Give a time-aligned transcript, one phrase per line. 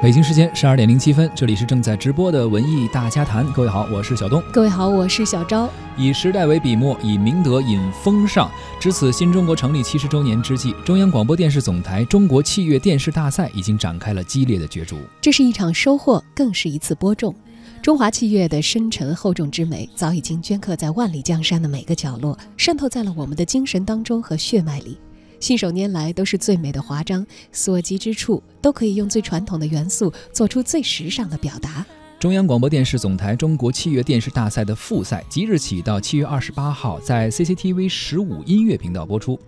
[0.00, 3.44] 北京时间十二点零七分，这里是正在直播的文艺大家谈。
[3.52, 4.40] 各位好，我是小东。
[4.52, 5.68] 各位好，我是小昭。
[5.96, 8.48] 以时代为笔墨，以明德引风尚。
[8.78, 14.96] 值此新中国成立七十周年之际，中央广播电视总台中国器乐电视大赛已经展开了激烈的角逐。
[15.20, 17.34] 这是一场收获，更是一次播种。
[17.82, 24.96] 中华器乐的深沉厚重之美，早已经镌刻在万里江山的每个角落，渗透在了我们的精神当中和血脉里。
[25.40, 31.86] 信手拈来都是最美的华章，所及之处都可以用最传统的元素做出最时尚的表达。
[32.18, 39.38] 中央广播电视总台中国器乐电视大赛的复赛即日起到七月二十八号在 CCTV 十五音乐频道播出。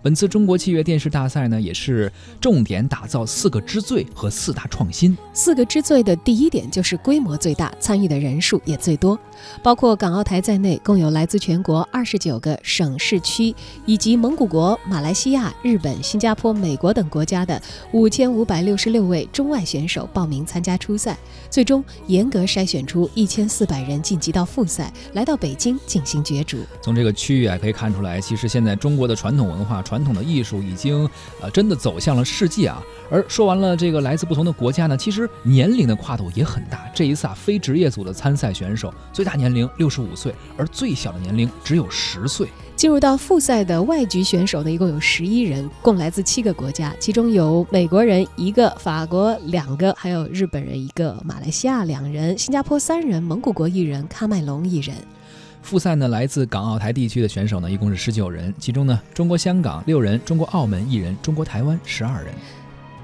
[0.00, 5.18] 本次中国器乐电视大赛呢，也是重点打造四个之最和四大创新。
[5.32, 9.18] 四个之最的第一点就是规模最大，参与的人数也最多，
[9.60, 13.52] 包括港澳台在内，共有来自全国二十九个省市区
[13.86, 21.18] 以及蒙古国、马来西亚、日本、新加坡、美国等国家的五千五百六十六位中外选手报名参加初赛，
[21.50, 22.19] 最终也。
[22.20, 26.58] 严格筛选出一千四百人晋级到复赛，来到北京进行角逐。
[26.82, 31.08] 从这个区域啊可以看出来，其实现在中国的传统文化、传统的艺术已经
[31.40, 32.82] 呃真的走向了世界啊。
[33.10, 36.88] 而说完了这个来自不同的国家呢，其实年龄的跨度也很大。
[36.94, 42.48] 这一次啊，非职业组的参赛选手最大年龄六十五岁，而最小的年龄只有十岁。
[42.76, 54.96] 进入到复赛的外籍选手呢，一共有十一人，共来自七个国家，其中有美国人一个，法国两个，还有日本人一个，马来西亚两人，新加坡三人，蒙古国一人，喀麦隆一人。
[55.62, 62.32] 复赛呢，来自港澳台地区的选手呢，一共是十九人，其中呢，中国香港六人，中国澳门一人，中国台湾十二人。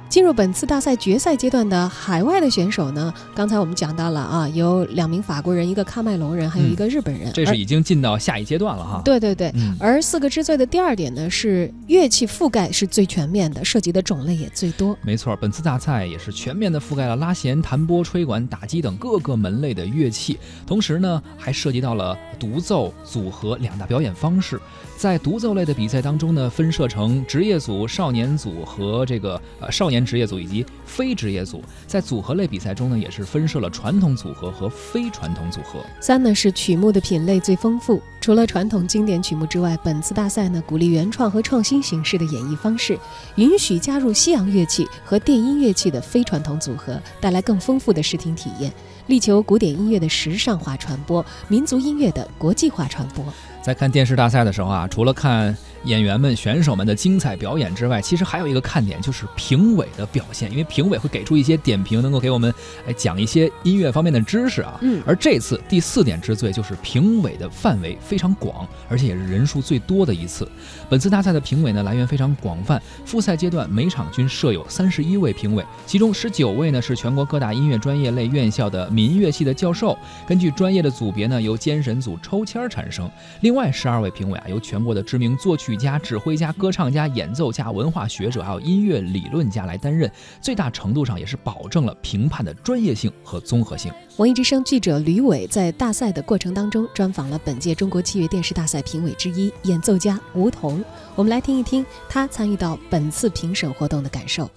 [0.09, 7.31] 进入本次大赛决赛阶段的海外的选手呢，刚才我们讲到了啊，有两名法国人，一个喀麦隆人，还有一个日本人。
[7.33, 9.03] 这是已经进到下一阶段了哈。
[9.05, 14.97] 对对对，而四个之最的第二点呢，是乐器覆盖是最全面的，涉及的种类也最多。
[15.03, 24.59] 没错，本次大赛也是全面的覆盖了拉弦、弹拨、吹管、打击等各个门类的乐器，同时呢，还涉及到了独奏、组合两大表演方式。
[24.97, 31.62] 在独奏类的比赛当中呢，分设成职业组、少年组和这个呃少年职业组以及非职业组。
[31.87, 35.81] 在组合类比赛中呢，也是分设了传统组合和非传统组合。
[36.01, 42.99] 三呢是曲目的品类最丰富，除了传统经典曲目之外，本次大赛呢鼓励原创和创新形式的演绎方式，
[43.37, 48.73] 允许加入西洋乐器和电音乐器的非传统组合，带来更丰富的视听体验，
[49.06, 53.25] 力求古典音乐的时尚化传播，民族音乐的国际化传播。
[53.62, 55.56] 在看电视大赛的时候啊，除了看。
[55.87, 62.53] 演员们、选手们的精彩表演之外，其实还有一个看点就是评委的表现，因为评委会给出一些点评，能够给我们
[62.89, 64.77] 哎讲一些音乐方面的知识啊。
[64.83, 65.01] 嗯。
[65.07, 70.51] 而这次第四点之最就是评委的范围非常广，而且也是人数最多的一次。
[70.91, 83.09] 本次大赛的评委呢来源非常广泛，复赛阶段每场均设有三十一位评委，其中十九位呢是全国各大音乐专业类院校的民乐系的教授，根据专业的组别呢由监审组抽签产生。
[83.43, 85.75] 另外十二位评委啊由全国的知名作曲。
[85.76, 90.10] 家、指挥家、歌唱家、演奏家、文化学者，还有音乐理论家来担任，
[90.41, 93.92] 最大程度上也是保证了评判的专业性和综合性。
[94.16, 100.82] 文艺之声记者吕伟在大赛的过程当中专访了本届中国器乐电视大赛评委之一演奏家吴彤，
[101.14, 104.48] 我们来听一听他参与到本次评审活动的感受。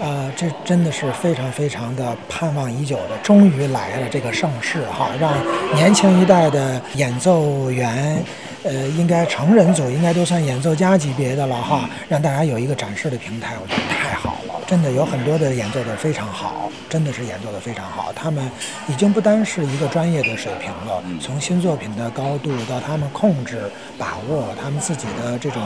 [0.00, 5.34] 呃，这真的是非常非常的盼望已久的，终于来了这个盛世哈，让
[5.74, 8.24] 年轻一代的演奏员。
[8.64, 18.50] 呃，应该成人组应该都算演奏家级别的了哈，让大家有一个展示的平台，我觉得太好了，真的有很多的演奏的非常好，真的是演奏的非常好，他们
[18.88, 23.58] 已经不单是一个专业的水平了，从新作品的高度到他们控制
[23.96, 25.62] 把握他们自己的这种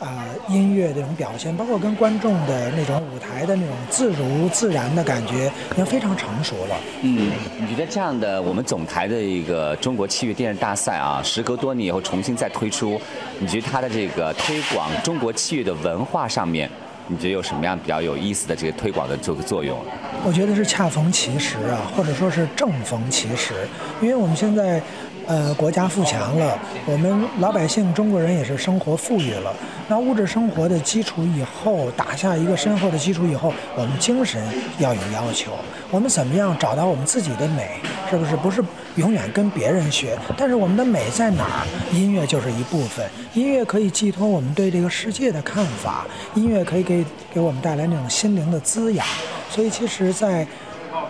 [0.00, 6.76] 啊音乐这种表现，包括跟观众的那种舞台的那种自如自然的感觉，已经非常成熟了。
[7.02, 12.31] 嗯，你觉得这样的我们总台的一个中国器乐电视大赛啊，时隔多年以后重新。
[12.36, 13.00] 再推出，
[13.38, 16.68] 你觉得它的这个推广中国器乐的文化上面，
[17.06, 19.78] 你觉得有什么样比较有意思的这个推广的这个作用？
[20.24, 23.54] 我觉得是恰逢其时啊，或者说是正逢其时，
[24.00, 24.82] 因为我们现在。
[25.24, 29.54] 呃，国家富强了，我们老百姓中国人也是生活富裕了。
[29.86, 34.42] 那物质生活的基础以后，打下一个深厚的基础以后，我们精神
[34.80, 35.52] 要有要求。
[35.92, 37.70] 我们怎么样找到我们自己的美？
[38.10, 38.60] 是不是不是
[38.96, 40.18] 永远跟别人学？
[40.36, 41.66] 但是我们的美在哪儿？
[41.94, 43.08] 音乐就是一部分。
[43.32, 49.06] 音乐可以寄托我们对这个世界的看法，音乐可以给给我们带来那种心灵的滋养。
[49.50, 50.46] 所以，其实，在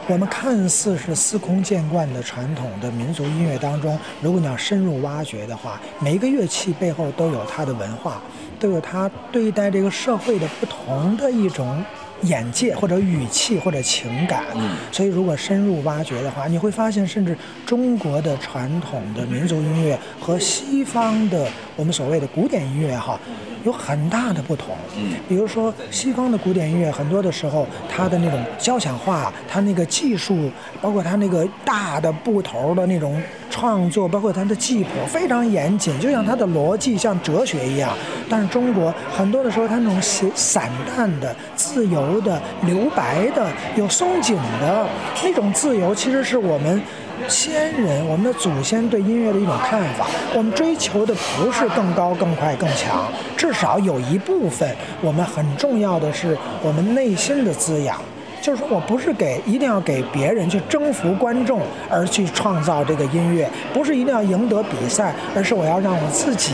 [0.06, 8.20] 我们看似是司空见惯的传统的民族音乐当中，如果你要深入挖掘的话，每一个乐器背后都有它的文化，
[8.60, 11.84] 都有它对待这个社会的不同的一种
[12.22, 14.44] 眼界或者语气或者情感。
[14.54, 17.36] 嗯，所以如果深入挖掘的话，你会发现，甚至
[17.66, 23.18] 中国的传统的民族音乐和西方的我们所谓的古典音乐哈，
[23.64, 24.76] 有很大的不同。
[24.96, 33.20] 嗯，比如说西方的古典音乐，很多的时候它的那种交响化，它那个技术，包括它那个大的布头的那种
[33.52, 37.90] 创作，包括他的记谱非常严谨，就像他的逻辑像哲学一样。
[38.28, 43.46] 但是中国很多的时候，他那种写散淡的、自由的、留白的、
[43.76, 44.88] 有松紧的
[45.22, 46.80] 那种自由，其实是我们
[47.28, 50.06] 先人、我们的祖先对音乐的一种看法。
[50.34, 53.06] 我们追求的不是更高、更快、更强，
[53.36, 58.00] 至少有一部分，我们很重要的是我们内心的滋养。
[58.42, 66.52] 就是说我不是给一定要给别人去征服观众而去创造这个音乐，不是一定要赢得比赛，而是我要让我自己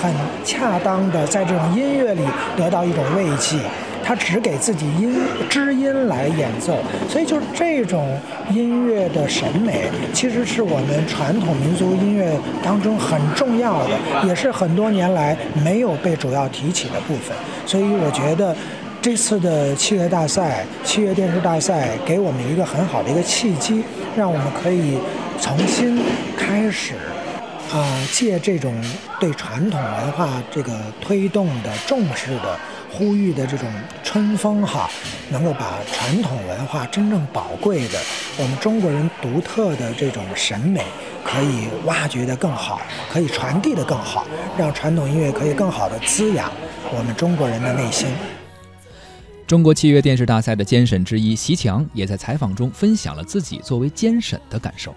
[0.00, 0.10] 很
[0.44, 2.22] 恰当的在这种音乐里
[2.56, 3.58] 得到一种慰藉。
[4.06, 5.16] 他只给自己音
[5.48, 6.76] 知音来演奏，
[7.08, 8.20] 所以就是这种
[8.50, 12.30] 音乐的审美，其实是我们传统民族音乐
[12.62, 15.34] 当中很重要的，也是很多年来
[15.64, 17.34] 没有被主要提起的部分。
[17.66, 18.54] 所以我觉得。
[19.04, 23.84] 这次的器乐大赛、器乐电视大赛给我们一个很好的一个契机，
[24.16, 24.98] 让我们可以
[25.38, 26.02] 重新
[26.38, 26.94] 开始，
[27.70, 28.74] 啊，借这种
[29.20, 30.72] 对传统文化这个
[31.02, 32.58] 推动的、重视的、
[32.90, 33.68] 呼吁的这种
[34.02, 34.88] 春风哈，
[35.28, 37.98] 能够把传统文化真正宝贵的、
[38.38, 40.82] 我们中国人独特的这种审美，
[41.22, 42.80] 可以挖掘得更好，
[43.12, 46.50] 可以传递得更好，让传统音乐可以更好的滋养
[46.90, 48.08] 我们中国人的内心。
[49.46, 54.94] 中国器乐电视大赛的监审之一席强也在采访中分享了自己作为监审的感受。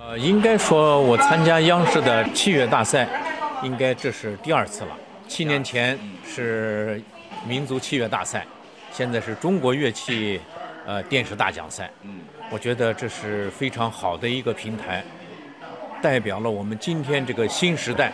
[0.00, 3.06] 呃，应该说，我参加央视的器乐大赛，
[3.62, 4.96] 应该这是第二次了。
[5.28, 7.02] 七年前是
[7.46, 8.46] 民族器乐大赛，
[8.90, 10.40] 现在是中国乐器
[10.86, 11.90] 呃电视大奖赛。
[12.04, 12.20] 嗯，
[12.50, 15.04] 我觉得这是非常好的一个平台，
[16.00, 18.10] 代表了我们今天这个新时代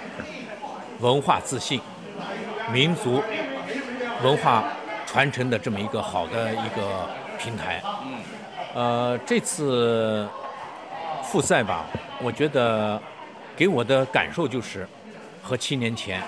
[0.98, 1.80] 文化自信、
[2.72, 3.22] 民族
[4.24, 4.64] 文化。
[5.10, 8.14] 传承的这么一个好的一个平台，嗯，
[8.76, 10.28] 呃，这次
[11.24, 11.84] 复赛吧，
[12.22, 13.02] 我觉得
[13.56, 14.86] 给我的感受就是
[15.42, 16.22] 和七年前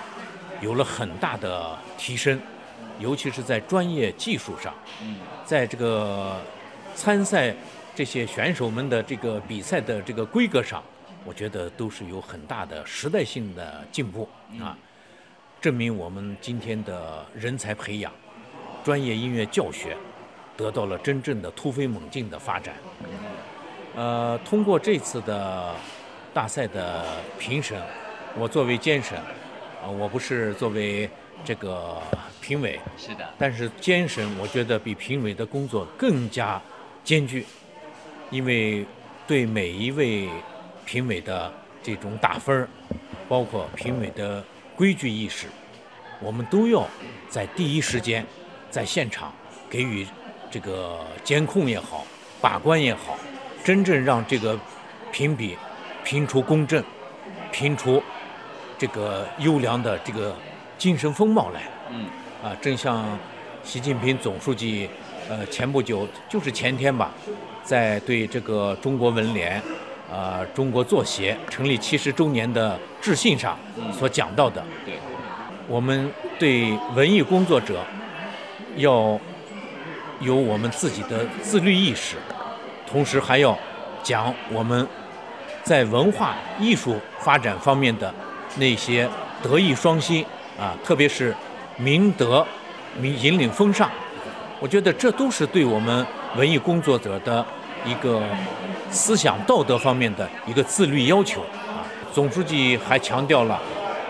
[0.59, 2.37] 有了很大的提升，
[2.99, 5.15] 尤其是在专业技术上，嗯，
[5.45, 6.35] 在这个
[6.93, 7.55] 参赛
[7.95, 10.83] 这些选手们的这个比赛的这个规格上，
[11.23, 14.27] 我觉得都是有很大的时代性的进步
[14.59, 14.77] 啊，
[15.61, 18.11] 证明我们今天的人才培养。
[18.83, 19.95] 专业音乐教学
[20.57, 22.75] 得到了真正的突飞猛进的发展。
[23.95, 25.73] 呃，通过这次的
[26.33, 27.05] 大赛的
[27.39, 27.81] 评审，
[28.37, 29.17] 我作为监审，
[29.83, 31.09] 呃，我不是作为
[31.45, 31.97] 这个
[32.41, 32.79] 评委。
[32.97, 33.27] 是的。
[33.37, 36.61] 但是监审，我觉得比评委的工作更加
[37.03, 37.45] 艰巨，
[38.31, 38.85] 因为
[39.25, 40.27] 对每一位
[40.85, 41.51] 评委的
[41.81, 42.67] 这种打分儿，
[43.29, 44.43] 包括评委的
[44.75, 45.47] 规矩意识，
[46.19, 46.87] 我们都要
[47.29, 48.25] 在第一时间。
[48.73, 49.31] 在现场
[49.69, 50.03] 给予
[50.49, 52.03] 这个监控也好，
[52.41, 53.15] 把关也好，
[53.63, 54.59] 真正让这个
[55.11, 55.55] 评比
[56.03, 56.83] 评出公正，
[57.51, 58.01] 评出
[58.75, 60.35] 这个优良的这个
[60.75, 61.61] 精神风貌来。
[61.91, 62.07] 嗯，
[62.43, 63.05] 啊，正像
[63.63, 64.89] 习近平总书记，
[65.29, 67.11] 呃，前不久就是前天吧，
[67.63, 69.61] 在对这个中国文联，
[70.11, 73.55] 呃，中国作协成立七十周年的致信上
[73.91, 74.63] 所讲到的。
[74.83, 74.95] 对，
[75.67, 77.79] 我们对文艺工作者。
[78.77, 79.19] 要
[80.19, 82.15] 有我们自己的自律意识，
[82.89, 83.57] 同时还要
[84.01, 84.87] 讲我们
[85.63, 88.13] 在文化艺术发展方面的
[88.57, 89.09] 那些
[89.41, 90.25] 德艺双馨
[90.59, 91.35] 啊，特别是
[91.77, 92.45] 明德、
[92.99, 93.89] 明引领风尚。
[94.59, 96.05] 我觉得这都是对我们
[96.37, 97.45] 文艺工作者的
[97.85, 98.21] 一个
[98.89, 101.83] 思想道德方面的一个自律要求啊。
[102.13, 103.59] 总书记还强调了，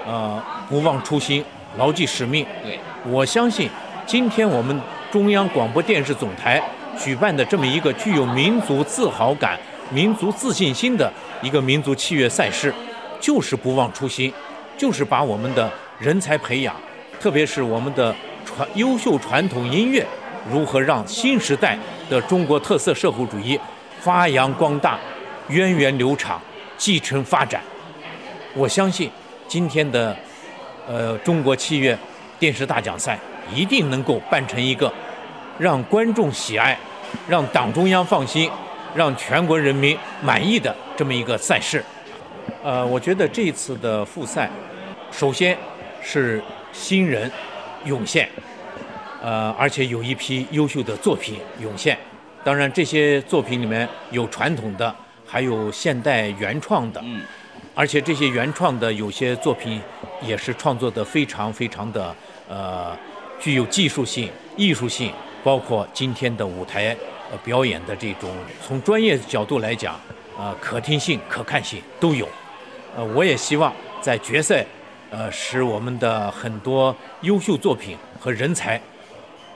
[0.06, 1.44] 呃，不忘初心，
[1.78, 2.46] 牢记使命。
[2.62, 3.70] 对，我相信。
[4.06, 4.80] 今天我们
[5.12, 6.62] 中央广播电视总台
[7.00, 9.58] 举办的这么一个具有民族自豪感、
[9.92, 12.74] 民族自信心的一个民族器乐赛事，
[13.20, 14.32] 就是不忘初心，
[14.78, 16.76] 就是把我们的人才培养，
[17.20, 18.14] 特别是我们的
[18.46, 20.06] 传优秀传统音乐，
[20.52, 21.78] 如何让新时代
[22.10, 23.60] 的中国特色社会主义
[24.02, 25.00] 发扬光大、
[25.48, 26.40] 源远流长、
[26.78, 27.62] 继承发展。
[28.54, 29.10] 我相信
[29.48, 30.16] 今天的
[30.88, 31.98] 呃中国器乐
[32.38, 33.18] 电视大奖赛。
[33.54, 34.92] 一定能够办成一个
[35.60, 36.78] 让观众喜爱、
[37.28, 38.50] 让党中央放心、
[38.96, 41.84] 让全国人民满意的这么一个赛事。
[42.64, 44.50] 呃，我觉得这次的复赛，
[45.12, 45.58] 首先
[46.02, 46.42] 是
[46.72, 47.32] 新人
[47.86, 48.28] 涌现，
[49.22, 51.98] 呃，而且有一批优秀的作品涌现。
[52.44, 54.94] 当然，这些作品里面有传统的，
[55.26, 57.00] 还有现代原创的。
[57.06, 57.22] 嗯，
[57.74, 59.82] 而且这些原创的有些作品
[60.22, 62.14] 也是创作的非常非常的
[62.50, 62.98] 呃
[63.44, 65.12] 具有技术性、艺术性，
[65.44, 66.96] 包括今天的舞台
[67.30, 68.34] 呃表演的这种
[68.66, 70.00] 从专业角度来讲，
[70.38, 72.26] 呃可听性、可看性都有。
[72.96, 74.66] 呃，我也希望在决赛，
[75.10, 78.80] 呃，使我们的很多优秀作品和人才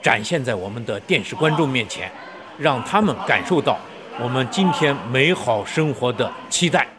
[0.02, 2.12] 展现在我们的电视观众面前。
[2.58, 3.78] 让他们感受到
[4.20, 6.97] 我们今天美好生活的期待。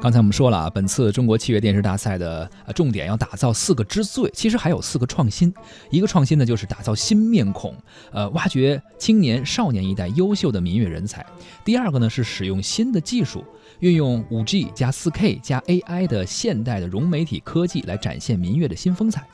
[0.00, 5.52] 刚才我们说了啊，本次中国器乐电视大赛的重点要打造四个之最，其实还有四个创新。
[5.90, 7.74] 一个创新呢，就是打造新面孔，
[8.10, 11.24] 呃，挖掘青年少年一代优秀的民乐人才。
[11.66, 13.44] 第二个呢，是使用新的技术，
[13.80, 19.26] 运用五 G 加四 K 加 AI 的现代的融媒体科技来展现民乐的新风采。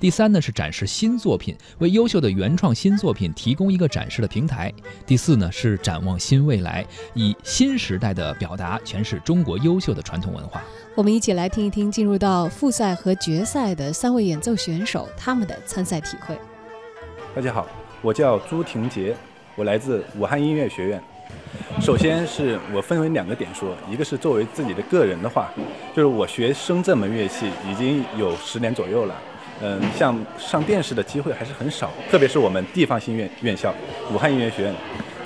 [0.00, 4.72] 第三呢是展示新作品，为优秀的原创新作品提供一个展示的平台。
[5.06, 10.62] 第四呢是展望新未来，以新时代的表达诠释中国优秀的传统文化。
[10.94, 16.38] 我们一起来听一听进入到复赛和决赛的三位演奏选手他们的参赛体会。
[17.34, 17.66] 大家好，
[18.00, 19.16] 我叫朱廷杰，
[19.56, 21.02] 我来自武汉音乐学院。
[21.80, 25.50] 首先是我分为两个点说，一个是作为自己的个人的话，
[25.94, 29.14] 就是我学声这门乐器已经有十年左右了。
[29.62, 33.72] 嗯，像上电视的机会还是很少，特别是我们地方性院院校
[34.12, 34.74] 武汉音乐学院，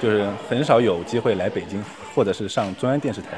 [0.00, 1.82] 就是很少有机会来北京
[2.14, 3.28] 或者是上中央电视台，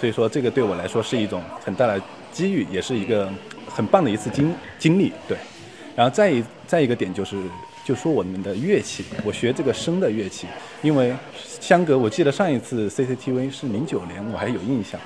[0.00, 2.00] 所以说这个对我来说是一种很大的
[2.32, 3.28] 机遇，也是一个
[3.68, 5.12] 很棒的一次经经历。
[5.28, 5.36] 对，
[5.94, 7.36] 然后再一再一个点就是，
[7.84, 10.46] 就说我们的乐器，我学这个声的乐器，
[10.82, 11.14] 因为
[11.60, 14.98] 相隔我记得上一次 CCTV 是零九年，我还有印象，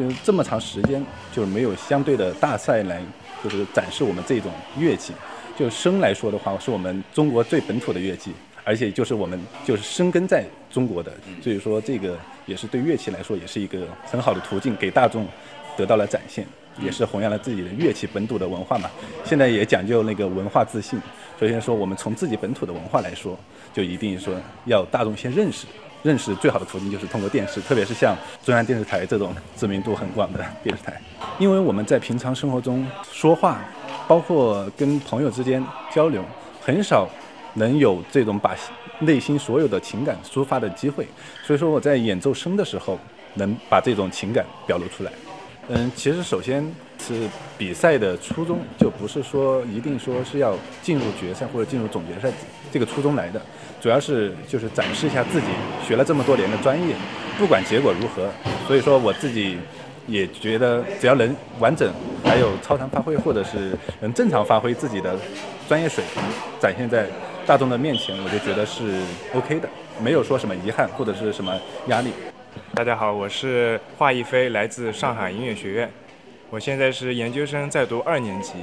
[0.00, 3.02] 就是这么长时间就是没有相对的大赛来。
[3.42, 5.14] 就是展示我们这种乐器，
[5.58, 11.10] 就笙来说的话，是我们中国最本土的乐器，而且就是我们就是生根在中国的，
[11.42, 15.26] 所以说这个也是对乐器来说也是一个很好的途径，给大众
[15.74, 16.46] 得到了展现，
[16.82, 18.90] 也是弘扬了自己的乐器本土的文化嘛。
[19.24, 21.00] 现在也讲究那个文化自信，
[21.40, 23.34] 首先说我们从自己本土的文化来说，
[23.72, 24.34] 就一定说
[24.66, 25.66] 要大众先认识。
[26.02, 31.00] 认识最好的途径就是通过电视，特别是像中央电视台这种知名度很广的电视台，
[31.38, 33.60] 因为我们在平常生活中说话，
[34.08, 36.24] 包括跟朋友之间交流，
[36.60, 37.08] 很少
[37.54, 38.56] 能有这种把
[39.00, 41.06] 内心所有的情感抒发的机会，
[41.44, 42.98] 所以说我在演奏声的时候，
[43.34, 45.12] 能把这种情感表露出来。
[45.72, 46.64] 嗯，其实首先
[46.98, 52.34] 是比赛的初衷就不是说一定说是要进入决赛或者进入总决赛
[52.72, 53.40] 这个初衷来的，
[53.80, 55.46] 主要是就是展示一下自己
[55.86, 56.96] 学了这么多年的专业，
[57.38, 58.28] 不管结果如何，
[58.66, 59.58] 所以说我自己
[60.08, 61.88] 也觉得只要能完整，
[62.24, 65.16] 还有超常发挥或者是能正常发挥自己的
[65.68, 66.20] 专业水平，
[66.60, 67.06] 展现在
[67.46, 69.00] 大众的面前，我就觉得是
[69.34, 69.68] OK 的，
[70.02, 72.10] 没有说什么遗憾或者是什么压力。
[72.74, 75.90] 大家好，我是华一飞，来自上海音乐学院，
[76.50, 78.54] 我现在是研究生，在读二年级。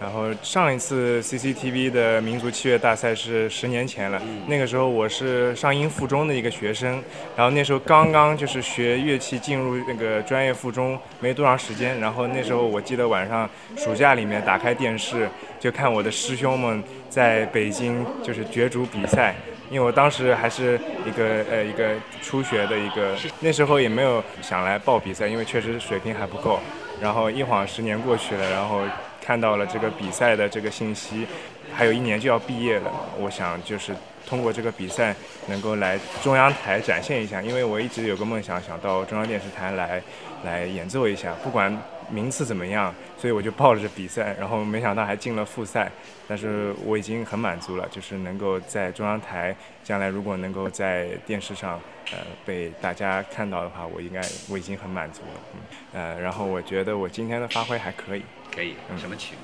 [0.00, 7.02] 然后上一次 CCTV 的民族器乐大赛是十年前了，那个时候我是上音附中的一个学生，
[7.36, 13.46] 然后那时候刚刚就是学乐器进入那个专业附中没多长时间，然后那时候我记得晚上
[13.76, 19.34] 暑假里面打开电视就看我的师兄们在北京就是角逐比赛。
[19.70, 26.58] 因为我当时还是一个呃一个初学的一个，那时候也没有想来报比赛，因为确实水平还不够。
[27.00, 28.82] 然后一晃十年过去了，然后
[29.24, 31.24] 看到了这个比赛的这个信息，
[31.72, 32.90] 还有一年就要毕业了。
[33.16, 33.94] 我想就是
[34.26, 35.14] 通过这个比赛
[35.46, 40.02] 能够来中央台展现一下，因为我一直有个梦想，想到中央电视台来
[40.44, 41.80] 来演奏一下，不管。
[42.10, 42.94] 名次怎么样？
[43.16, 45.90] 所以我就报了这比赛，然后没想到还进了复赛，
[46.26, 51.80] 但是我已经很满足了，就是能够在中央台，将来如果能够在电视上，
[52.12, 58.22] 呃，被大家看到的话，我应该我已经很满足了，嗯，呃，然后我觉得我今天的发挥还可以，
[58.54, 59.34] 可以，什么曲？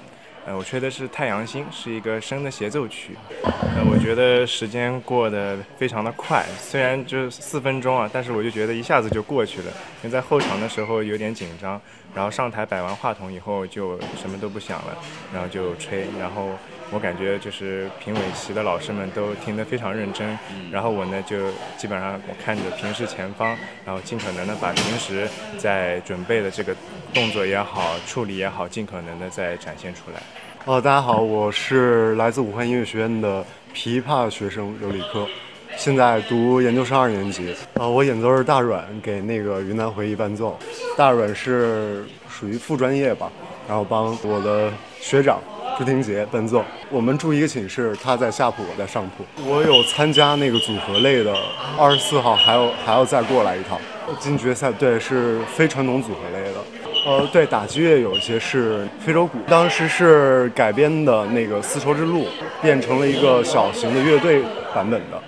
[0.46, 3.16] 呃，我吹的是《太阳星》，是一个笙的协奏曲。
[3.42, 9.66] 呃，我觉得时间过得非常的快，虽然就四分钟啊，但是我就觉得一下子就过去了。
[9.66, 11.80] 因为在后场的时候有点紧张，
[12.14, 14.96] 然后上台摆完话筒以后就什么都不想了，
[15.32, 16.06] 然后就吹。
[16.18, 16.50] 然后
[16.90, 20.38] 我感觉就是评委席的老师们都听得非常认真，
[20.70, 26.74] 然后我呢就基本上我看着平视前方，然后尽可能的把平时在准备的这个
[27.12, 30.22] 动作也好、处理也好，尽可能的再展现出来。
[30.64, 33.44] 哦，大家好，我是来自武汉音乐学院的
[33.74, 35.26] 琵琶学生刘礼科，
[35.76, 37.54] 现在读研究生二年级。
[37.74, 40.58] 啊，我演奏是大阮，给那个云南回忆伴奏。
[40.96, 43.30] 大阮是属于副专业吧，
[43.68, 45.38] 然后帮我的学长
[45.78, 46.64] 朱婷杰伴奏。
[46.90, 49.24] 我们住一个寝室，他在下铺，我在上铺。
[49.48, 51.34] 我有参加那个组合类的，
[51.78, 53.78] 二十四号还要还要再过来一趟
[54.18, 54.72] 进决赛。
[54.72, 56.58] 对，是非传统组合类的。
[57.06, 62.24] 呃，对，打击乐有一些是非洲鼓，当时是改编的那个《丝绸之路》，
[62.60, 64.42] 变成了一个小型的乐队
[64.74, 65.22] 版本的。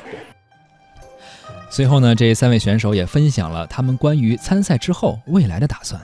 [1.79, 1.87] 最。
[1.89, 5.99] 后呢，这三位选手也分享了他们关于参赛之后未来的打算。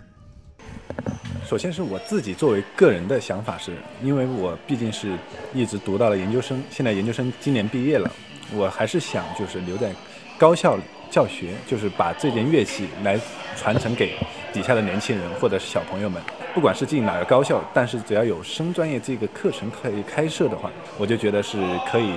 [1.45, 5.13] 首先是我自己作为个人的想法，是因为我毕竟是
[5.53, 8.11] 一直读到了研究生，现在研究生今年毕业了，
[8.55, 9.93] 我还是想就是留在
[10.39, 10.79] 高校
[11.11, 13.21] 教学，就是把这件乐器来
[13.55, 14.15] 传承给
[14.55, 16.23] 底下的年轻人或者是小朋友们。
[16.55, 21.59] 不管是进哪个高校，但是只要有声专业这个课程可以开设的话，我就觉得是
[21.91, 22.15] 可以。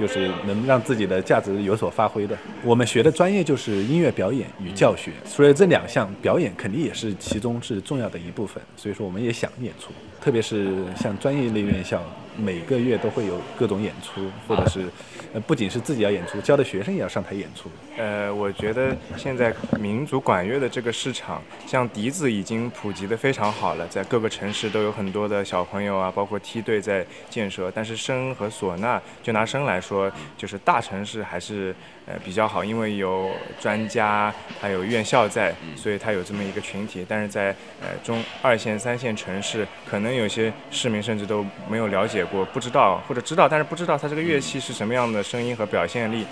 [0.00, 2.34] 就是能让自己的价值有所发挥的。
[2.64, 8.62] 我们学的专业就是音乐表演与教学，所以这两项表演肯定也是其中是重要的一部分。
[8.76, 12.02] 所以说，我们也想演出，特别是像专业类院校。
[12.40, 14.88] 每个月都会有各种演出，或者是，
[15.34, 17.70] 呃，不仅是自己要演出，教的学生也要上台演出。
[17.98, 27.70] 呃，我觉得现在民族管乐的这个市场，像笛子已经普及的非常好了，在各个城市都有很多的小朋友啊，包括梯队在建设。
[27.74, 31.74] 但是笙和唢呐，就拿笙来说，就是大城市还是
[32.06, 33.30] 呃比较好，因为有
[33.60, 37.04] 专家还有院校在，所以它有这么一个群体。
[37.06, 42.24] 但是在呃中二线、三线城市，可能有些市民甚至都没有了解。
[42.32, 46.24] 我不知道，或者知道，但是不知道它这个乐器是什么样的声音和表现力，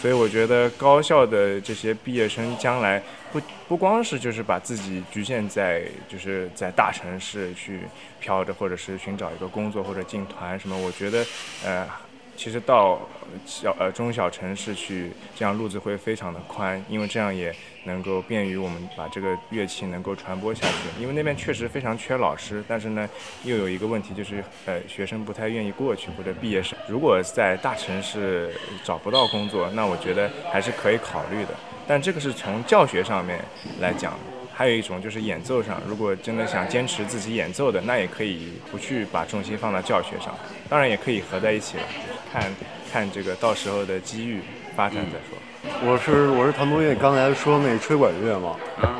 [0.00, 7.80] 所以我觉得高校的这些毕业生将来不不光是就是把自己局限在就是在大城市去
[8.20, 11.24] 飘着，或者是寻找一个工作或者进团什么，我觉得
[11.64, 11.86] 呃。
[12.34, 12.98] 其实到
[13.44, 17.54] 小呃中小城市去，这样路子会非常的宽，因为这样也
[17.84, 21.02] 能够便于我们把这个乐器能够传播下去。
[21.02, 23.08] 因为那边确实非常缺老师，但是呢，
[23.44, 31.50] 又有一个问题就是呃学生不太愿意过去，或者毕业生如果在大城市找不到工作，那我觉得还是可以考虑的。
[31.86, 33.38] 但这个是从教学上面
[33.80, 34.14] 来讲。
[34.54, 41.82] 还有一种就是演奏上，如果真的想坚持自己演奏的，那也可以不去把重心放到教学上，当然也可以合在一起了，
[42.30, 42.54] 看
[42.92, 44.42] 看这个到时候的机遇
[44.76, 45.38] 发展再说。
[45.84, 48.56] 我是我是谭东岳，刚才说那吹管乐嘛，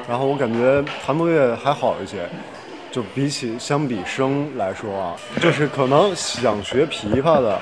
[0.08, 2.28] 然后我感觉谭东岳还好一些，
[2.90, 7.58] 就比起相比声来说啊，就是可能想学琵琶的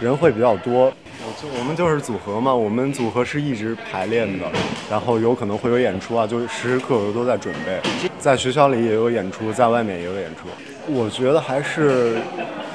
[0.00, 0.92] 人会比较多。
[1.24, 4.44] 我就我们就是组合嘛，我们组合是一直排练的，
[4.90, 7.80] 然后有可能会有演出啊，就时时刻刻都在准备。
[8.18, 10.48] 在学校里也有演出，在外面也有演出。
[10.88, 12.16] 我觉得还是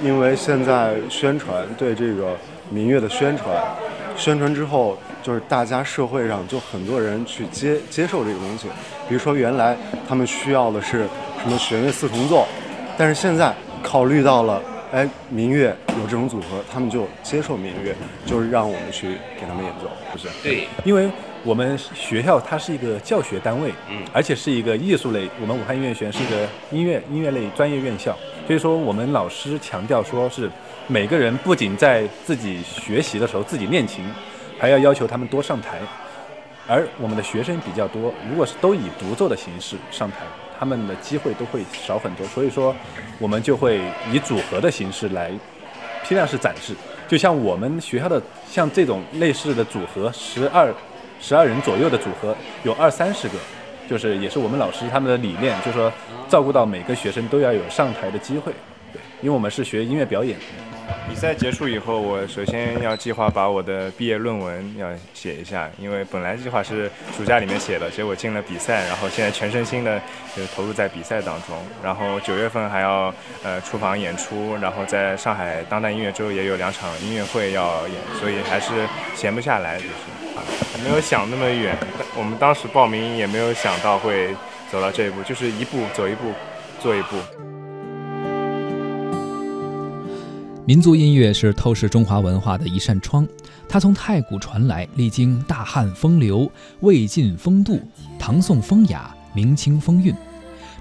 [0.02, 2.38] 因为现在宣传对这个
[2.70, 3.48] 民乐的宣传，
[4.18, 8.68] 宣传之后就是大家社会上就很多人去接接受这个东西。
[9.08, 9.78] 比如说原来
[10.08, 11.08] 他们需要的是
[11.42, 12.46] 什么弦乐四重奏，
[12.98, 14.62] 但是现在考虑到了。
[14.90, 17.94] 哎，民乐有这种组合，他们就接受民乐，
[18.26, 20.30] 就是让我们去给他们演奏，是不是？
[20.42, 21.12] 对，因为
[21.48, 28.14] 我们学校它是一个教学单位，嗯，而且是一个艺术类，我们武汉音乐学院是一个音乐音乐类专业院校，
[28.46, 30.52] 所以说我们老师强调说是
[30.88, 34.04] 每个人不仅在自己学习的时候自己练琴，
[34.60, 35.80] 还要要求他们多上台，
[36.68, 40.18] 而我们的学生比较多，如果是都以独奏的形式上台。
[40.60, 42.76] 他们的机会都会少很多，所以说
[43.20, 43.80] 我们就会
[44.12, 45.32] 以组合的形式来
[46.04, 46.74] 批量式展示。
[47.08, 50.74] 就像我们学校的像这种类似的组合，十二
[51.20, 53.36] 十二人左右的组合有二三十个，
[53.90, 55.92] 就是也是我们老师他们的理念，就是说
[56.30, 58.52] 照顾到每个学生都要有上台的机会。
[58.94, 60.38] 对，因为我们是学音乐表演。
[61.10, 70.00] 比赛结束以后，我首先要计划把我的毕业论文要写一下，因为本来计划是暑假里面写的，结果进了比赛，然后现在全身心的
[70.34, 71.58] 就投入在比赛当中。
[71.84, 79.90] 然后九月份还要呃出访演出，然后在上海当代音乐周也有两场音乐会要演，所以还是闲不下来，就是
[80.84, 81.78] 没有想那么远。
[82.18, 84.36] 我们当时报名也没有想到会
[84.72, 86.32] 走到这一步，就是一步走一步，
[86.82, 87.18] 做一步。
[90.66, 93.26] 民族音乐是透视中华文化的一扇窗，
[93.70, 97.80] 它从太古传来，历经大汉风流、魏晋风度、
[98.20, 100.14] 唐宋风雅、明清风韵，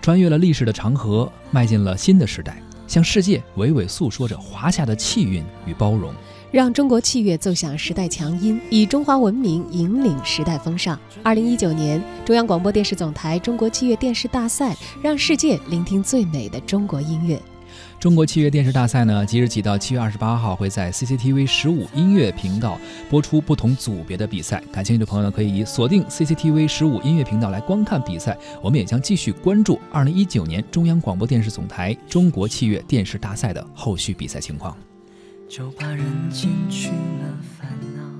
[0.02, 6.12] 穿越了历史的长河，迈进了新的时代，向世界娓娓诉说着华夏的气韵与包容，
[6.50, 10.98] 让中国器乐奏响时代强音，以中华文明引领时代风尚。
[11.22, 17.40] 二零一九年，中央广播电视总台中国器乐电视大赛，让世界聆听最美的中国音乐。
[17.98, 22.78] 中国器乐电视大赛呢，即日起到七月二十八号会在 CCTV 十五音乐频道
[23.10, 24.62] 播出不同组别的比赛。
[24.70, 28.36] 感兴趣的朋友呢，可以锁定 CCTV 十五音乐频道来观看比赛。
[28.62, 34.76] 我们也将继续关注二零一九年中央广播电视总台中国器乐电视大赛的后续比赛情况。
[35.48, 38.05] 就把人间去了烦恼。